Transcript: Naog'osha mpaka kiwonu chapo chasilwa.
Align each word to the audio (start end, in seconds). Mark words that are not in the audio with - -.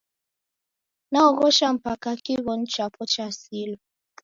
Naog'osha 1.11 1.67
mpaka 1.77 2.09
kiwonu 2.23 2.65
chapo 2.73 3.03
chasilwa. 3.13 3.79